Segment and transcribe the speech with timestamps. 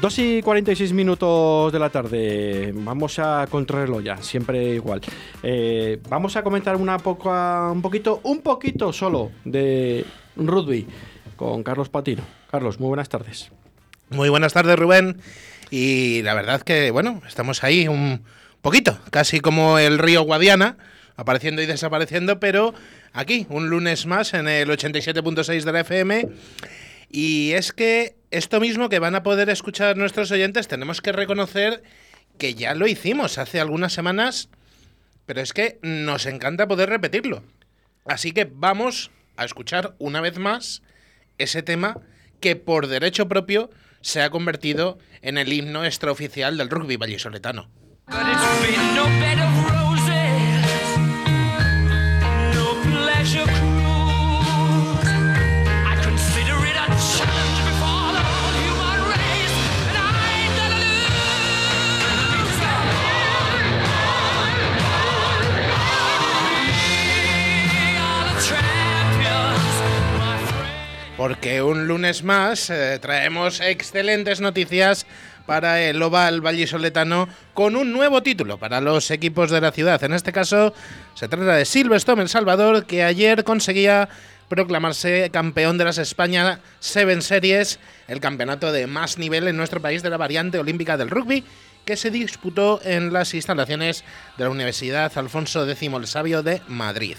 [0.00, 2.72] 2 y 46 minutos de la tarde.
[2.72, 5.00] Vamos a contrarreloj ya, siempre igual.
[5.42, 7.30] Eh, vamos a comentar una poco,
[7.72, 10.04] un poquito, un poquito solo de
[10.36, 10.86] rugby
[11.34, 12.22] con Carlos Patino.
[12.48, 13.50] Carlos, muy buenas tardes.
[14.10, 15.20] Muy buenas tardes, Rubén.
[15.70, 18.22] Y la verdad que, bueno, estamos ahí un
[18.62, 20.76] poquito, casi como el río Guadiana,
[21.16, 22.72] apareciendo y desapareciendo, pero
[23.12, 26.28] aquí, un lunes más en el 87.6 de la FM.
[27.10, 31.82] Y es que esto mismo que van a poder escuchar nuestros oyentes, tenemos que reconocer
[32.36, 34.48] que ya lo hicimos hace algunas semanas,
[35.26, 37.42] pero es que nos encanta poder repetirlo.
[38.04, 40.82] Así que vamos a escuchar una vez más
[41.38, 42.00] ese tema
[42.40, 47.68] que por derecho propio se ha convertido en el himno extraoficial del rugby vallisoletano.
[71.28, 75.04] Porque un lunes más eh, traemos excelentes noticias
[75.44, 80.02] para el Oval Vallisoletano con un nuevo título para los equipos de la ciudad.
[80.04, 80.72] En este caso
[81.12, 84.08] se trata de Silverstone El Salvador, que ayer conseguía
[84.48, 90.02] proclamarse campeón de las España Seven Series, el campeonato de más nivel en nuestro país
[90.02, 91.44] de la variante olímpica del rugby,
[91.84, 94.02] que se disputó en las instalaciones
[94.38, 97.16] de la Universidad Alfonso X el Sabio de Madrid.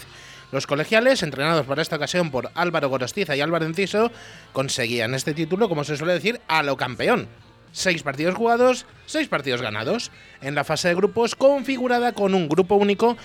[0.51, 4.11] Los colegiales, entrenados para esta ocasión por Álvaro Gorostiza y Álvaro Enciso,
[4.51, 7.27] conseguían este título, como se suele decir, a lo campeón.
[7.71, 10.11] Seis partidos jugados, seis partidos ganados.
[10.41, 13.15] En la fase de grupos, configurada con un grupo único,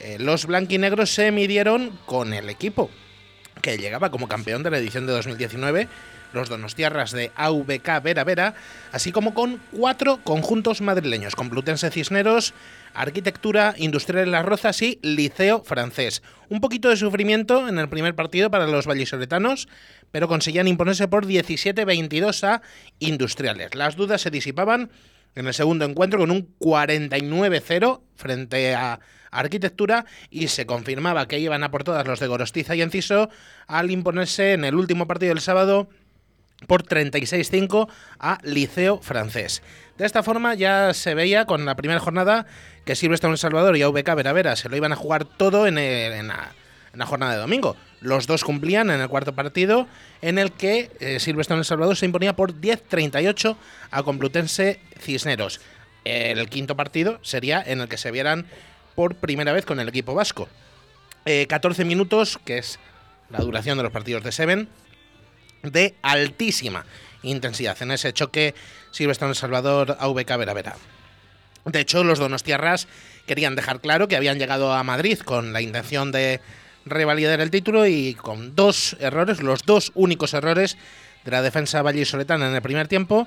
[0.00, 2.90] eh, los blanquinegros se midieron con el equipo
[3.62, 5.88] que llegaba como campeón de la edición de 2019
[6.32, 8.54] los donostiarras de AVK Vera Vera,
[8.92, 12.54] así como con cuatro conjuntos madrileños, Complutense Cisneros,
[12.94, 16.22] Arquitectura, Industrial en las Rozas y Liceo Francés.
[16.48, 19.68] Un poquito de sufrimiento en el primer partido para los vallisoletanos,
[20.10, 22.62] pero conseguían imponerse por 17-22 a
[22.98, 23.74] Industriales.
[23.74, 24.90] Las dudas se disipaban
[25.34, 28.98] en el segundo encuentro con un 49-0 frente a
[29.30, 33.28] Arquitectura y se confirmaba que iban a por todas los de Gorostiza y Enciso
[33.66, 35.88] al imponerse en el último partido del sábado
[36.66, 39.62] por 36-5 a Liceo Francés.
[39.98, 42.46] De esta forma ya se veía con la primera jornada
[42.84, 46.52] que Silvestre El Salvador y AVK Vera se lo iban a jugar todo en, la,
[47.06, 47.76] jornada de domingo.
[48.00, 49.86] Los dos cumplían en el cuarto partido
[50.22, 53.56] en el que eh, Silvestre El Salvador se imponía por 10-38
[53.90, 55.60] a Complutense Cisneros.
[56.04, 58.46] El quinto partido sería en el que se vieran
[58.94, 60.48] por primera vez con el equipo vasco.
[61.24, 62.78] 14 eh, minutos, que es
[63.30, 64.68] la duración de los partidos de Seven,
[65.70, 66.84] de altísima
[67.22, 68.54] intensidad en ese choque
[68.90, 70.76] Silvestre Salvador AVK Vera Vera.
[71.64, 72.86] De hecho, los donostiarras
[73.26, 76.40] querían dejar claro que habían llegado a Madrid con la intención de
[76.84, 80.76] revalidar el título y con dos errores, los dos únicos errores
[81.24, 83.26] de la defensa vallisoletana en el primer tiempo,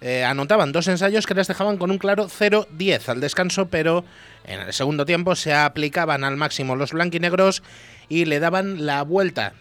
[0.00, 4.04] eh, anotaban dos ensayos que les dejaban con un claro 0-10 al descanso, pero
[4.44, 7.62] en el segundo tiempo se aplicaban al máximo los blanquinegros
[8.08, 9.54] y le daban la vuelta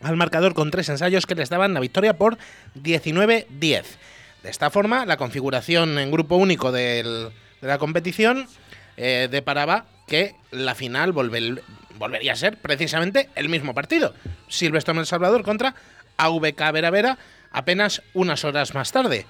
[0.00, 2.38] al marcador con tres ensayos que les daban la victoria por
[2.76, 3.84] 19-10.
[4.42, 8.46] De esta forma, la configuración en grupo único de la competición
[8.96, 14.14] eh, deparaba que la final volvería a ser precisamente el mismo partido.
[14.48, 15.74] Silvestre El Salvador contra
[16.16, 17.18] AVK Vera Vera
[17.50, 19.26] apenas unas horas más tarde.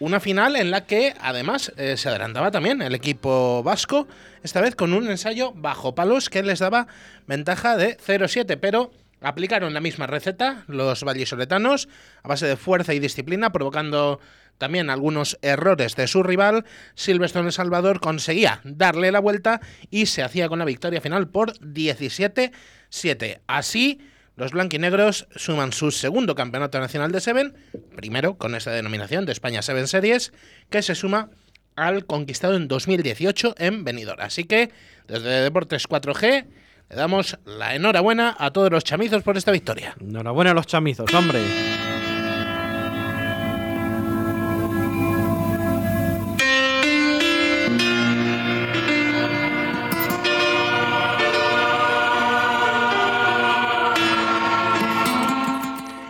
[0.00, 4.08] Una final en la que además eh, se adelantaba también el equipo vasco,
[4.42, 6.88] esta vez con un ensayo bajo palos que les daba
[7.26, 8.90] ventaja de 0-7, pero
[9.22, 11.88] Aplicaron la misma receta los vallisoletanos
[12.22, 14.20] a base de fuerza y disciplina, provocando
[14.58, 16.64] también algunos errores de su rival.
[16.94, 19.60] Silvestre El Salvador conseguía darle la vuelta
[19.90, 23.40] y se hacía con la victoria final por 17-7.
[23.46, 24.00] Así,
[24.36, 27.54] los blanquinegros suman su segundo campeonato nacional de Seven,
[27.94, 30.32] primero con esta denominación de España Seven Series,
[30.70, 31.30] que se suma
[31.76, 34.20] al conquistado en 2018 en Benidorm.
[34.20, 34.70] Así que,
[35.06, 36.46] desde Deportes 4G,
[36.92, 39.96] le damos la enhorabuena a todos los chamizos por esta victoria.
[39.98, 41.40] Enhorabuena a los chamizos, hombre.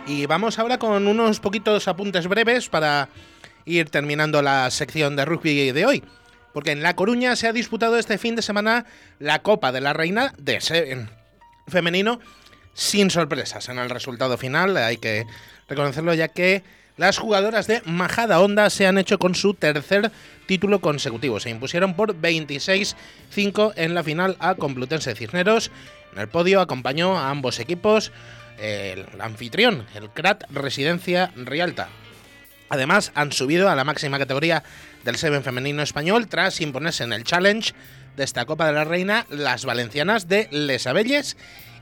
[0.05, 3.07] Y vamos ahora con unos poquitos apuntes breves para
[3.63, 6.03] ir terminando la sección de rugby de hoy
[6.53, 8.85] porque en La Coruña se ha disputado este fin de semana
[9.19, 11.09] la Copa de la Reina de Seven
[11.67, 12.19] femenino
[12.73, 15.25] sin sorpresas en el resultado final, hay que
[15.67, 16.63] reconocerlo ya que
[16.95, 20.11] Las jugadoras de Majada Honda se han hecho con su tercer
[20.45, 21.39] título consecutivo.
[21.39, 25.71] Se impusieron por 26-5 en la final a Complutense Cisneros.
[26.13, 28.11] En el podio acompañó a ambos equipos
[28.59, 31.89] el anfitrión, el CRAT Residencia Rialta.
[32.73, 34.63] Además, han subido a la máxima categoría
[35.03, 37.71] del Seven femenino español tras imponerse en el Challenge
[38.17, 41.37] de esta Copa de la Reina las valencianas de Les Abelles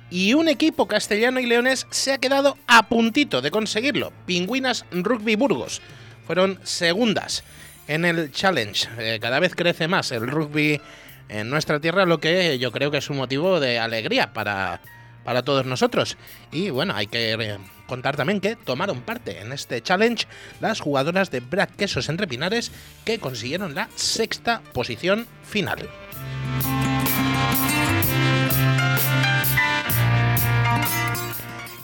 [0.10, 4.12] y un equipo castellano y leones se ha quedado a puntito de conseguirlo.
[4.26, 5.82] Pingüinas Rugby Burgos
[6.28, 7.46] fueron segundas
[7.88, 8.90] en el Challenge.
[9.00, 10.82] Eh, cada vez crece más el rugby
[11.30, 14.82] en nuestra tierra, lo que yo creo que es un motivo de alegría para,
[15.24, 16.18] para todos nosotros.
[16.52, 17.58] Y bueno, hay que eh,
[17.92, 20.26] contar también que tomaron parte en este challenge
[20.62, 22.72] las jugadoras de Brad Quesos Entre Pinares
[23.04, 25.90] que consiguieron la sexta posición final.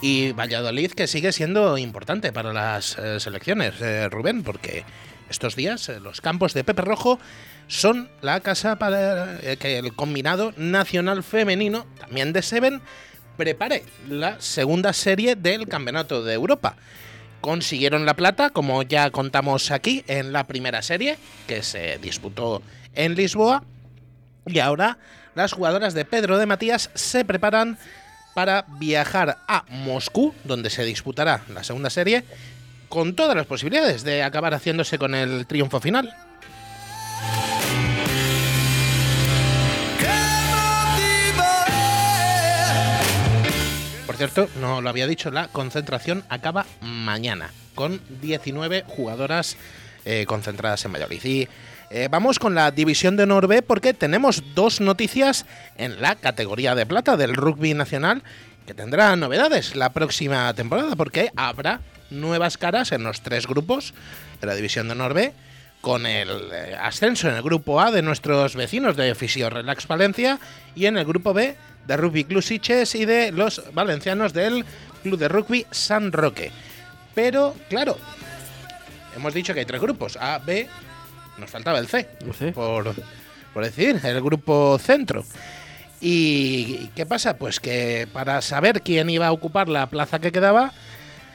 [0.02, 4.86] Y Valladolid que sigue siendo importante para las eh, selecciones, eh, Rubén, porque
[5.30, 7.20] estos días los campos de Pepe Rojo
[7.68, 12.82] son la casa para que el combinado nacional femenino, también de Seven,
[13.38, 16.76] prepare la segunda serie del Campeonato de Europa.
[17.40, 21.18] Consiguieron la plata, como ya contamos aquí, en la primera serie,
[21.48, 22.62] que se disputó
[22.94, 23.64] en Lisboa.
[24.46, 24.98] Y ahora
[25.36, 27.78] las jugadoras de Pedro de Matías se preparan
[28.34, 32.24] para viajar a Moscú, donde se disputará la segunda serie,
[32.90, 36.14] con todas las posibilidades de acabar haciéndose con el triunfo final.
[44.18, 49.58] Cierto, no lo había dicho, la concentración acaba mañana con 19 jugadoras
[50.06, 51.24] eh, concentradas en Valladolid.
[51.24, 51.48] Y
[51.92, 55.46] eh, vamos con la división de honor B porque tenemos dos noticias
[55.78, 58.24] en la categoría de plata del rugby nacional
[58.66, 63.94] que tendrá novedades la próxima temporada porque habrá nuevas caras en los tres grupos
[64.42, 65.34] de la división de honor B
[65.82, 70.40] con el eh, ascenso en el grupo A de nuestros vecinos de Fisio Relax Valencia
[70.76, 71.56] y en el grupo B
[71.88, 74.66] de Rugby Club Siches y de los valencianos del
[75.04, 76.52] Club de Rugby San Roque.
[77.16, 77.98] Pero, claro,
[79.16, 80.68] hemos dicho que hay tres grupos, A, B,
[81.38, 82.08] nos faltaba el C,
[82.54, 82.94] Por,
[83.54, 85.24] por decir, el grupo centro.
[86.00, 87.38] ¿Y qué pasa?
[87.38, 90.74] Pues que para saber quién iba a ocupar la plaza que quedaba,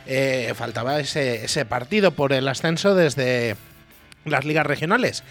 [0.06, 3.56] eh, faltaba ese, ese partido por el ascenso desde
[4.25, 5.25] las ligas regionales.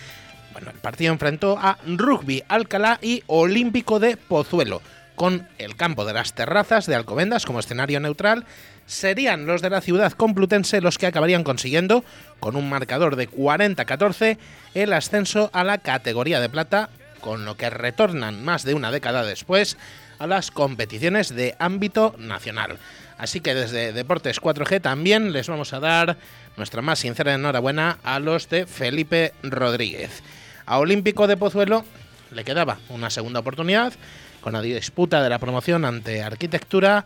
[0.52, 4.82] Bueno, el partido enfrentó a Rugby Alcalá y Olímpico de Pozuelo
[5.16, 8.46] con el campo de las terrazas de Alcobendas como escenario neutral,
[8.86, 12.04] serían los de la ciudad complutense los que acabarían consiguiendo,
[12.40, 14.38] con un marcador de 40-14,
[14.74, 16.90] el ascenso a la categoría de plata,
[17.22, 19.78] con lo que retornan más de una década después
[20.20, 22.78] a las competiciones de ámbito nacional.
[23.18, 26.18] Así que desde Deportes 4G también les vamos a dar
[26.58, 30.24] nuestra más sincera enhorabuena a los de Felipe Rodríguez.
[30.66, 31.86] A Olímpico de Pozuelo
[32.32, 33.94] le quedaba una segunda oportunidad
[34.42, 37.06] con la disputa de la promoción ante Arquitectura,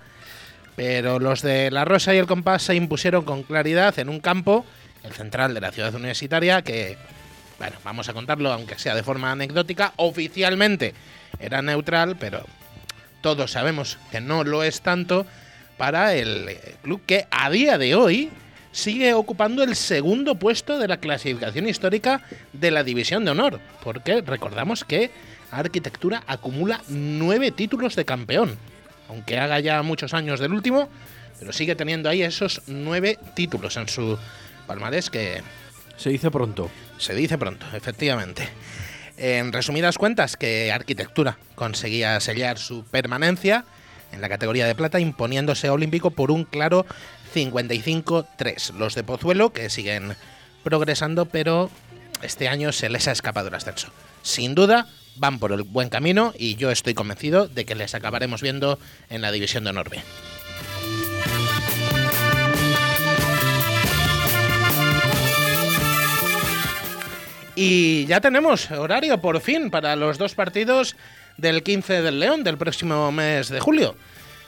[0.76, 4.66] pero los de La Rosa y el Compás se impusieron con claridad en un campo,
[5.04, 6.98] el central de la ciudad universitaria, que,
[7.60, 10.94] bueno, vamos a contarlo, aunque sea de forma anecdótica, oficialmente
[11.40, 12.46] era neutral, pero
[13.22, 15.26] todos sabemos que no lo es tanto
[15.78, 18.30] para el club que a día de hoy
[18.72, 24.22] sigue ocupando el segundo puesto de la clasificación histórica de la División de Honor, porque
[24.22, 25.12] recordamos que
[25.59, 28.57] Arquitectura acumula nueve títulos de campeón,
[29.09, 30.89] aunque haga ya muchos años del último,
[31.39, 34.17] pero sigue teniendo ahí esos nueve títulos en su
[34.67, 35.41] palmarés que...
[35.97, 36.69] Se dice pronto.
[36.97, 38.47] Se dice pronto, efectivamente.
[39.17, 43.63] En resumidas cuentas, que Arquitectura conseguía sellar su permanencia
[44.12, 46.85] en la categoría de plata, imponiéndose a Olímpico por un claro
[47.33, 48.74] 55-3.
[48.74, 50.15] Los de Pozuelo, que siguen
[50.63, 51.69] progresando, pero
[52.21, 53.89] este año se les ha escapado el ascenso.
[54.21, 58.41] Sin duda, van por el buen camino y yo estoy convencido de que les acabaremos
[58.41, 58.79] viendo
[59.10, 59.89] en la división de honor
[67.57, 70.98] Y ya tenemos horario por fin para los dos partidos
[71.38, 73.95] del 15 del León del próximo mes de julio.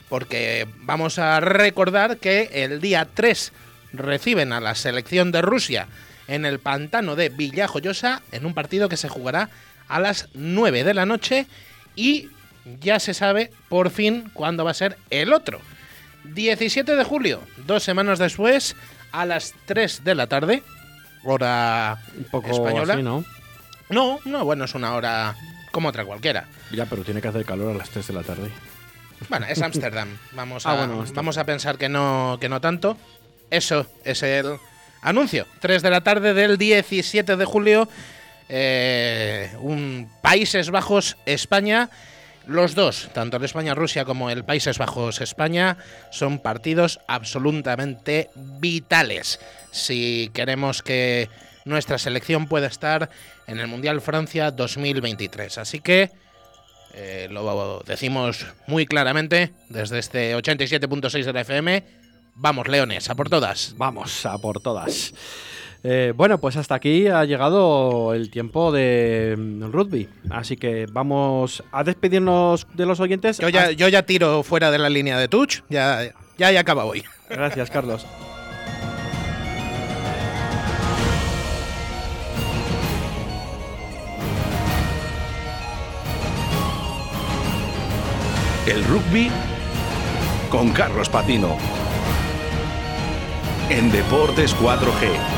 [0.09, 3.53] Porque vamos a recordar que el día 3
[3.93, 5.88] reciben a la selección de Rusia
[6.27, 9.50] en el pantano de Villajoyosa en un partido que se jugará
[9.88, 11.48] a las 9 de la noche
[11.96, 12.29] y
[12.82, 15.62] ya se sabe por fin cuándo va a ser el otro.
[16.25, 18.75] 17 de julio, dos semanas después,
[19.12, 20.62] a las 3 de la tarde,
[21.24, 22.94] hora Un poco española.
[22.94, 23.24] así, ¿no?
[23.89, 25.36] No, no, bueno, es una hora
[25.72, 26.46] como otra cualquiera.
[26.72, 28.50] Ya, pero tiene que hacer calor a las 3 de la tarde.
[29.29, 30.10] Bueno, es Ámsterdam.
[30.34, 31.15] Vamos, a, Ah, bueno, esto.
[31.15, 32.98] vamos a pensar que no, que no tanto.
[33.50, 34.58] Eso es el
[35.01, 37.88] Anuncio, 3 de la tarde del 17 de julio,
[38.50, 41.89] eh, un Países Bajos, España.
[42.46, 45.77] Los dos, tanto el España-Rusia como el Países Bajos-España,
[46.12, 49.39] son partidos absolutamente vitales
[49.72, 51.30] si queremos que
[51.66, 53.10] nuestra selección pueda estar
[53.48, 55.58] en el Mundial Francia 2023.
[55.58, 56.12] Así que
[56.94, 61.84] eh, lo decimos muy claramente desde este 87.6 de la FM.
[62.39, 63.74] Vamos, Leones, a por todas.
[63.77, 65.12] Vamos, a por todas.
[65.84, 70.08] Eh, bueno, pues hasta aquí ha llegado el tiempo de mm, rugby.
[70.29, 73.39] Así que vamos a despedirnos de los oyentes.
[73.39, 75.62] Yo ya, yo ya tiro fuera de la línea de touch.
[75.70, 77.03] Ya, ya, ya acaba hoy.
[77.27, 78.06] Gracias, Carlos.
[88.67, 89.32] El rugby
[90.51, 91.58] con Carlos Patino.
[93.69, 95.37] En Deportes 4G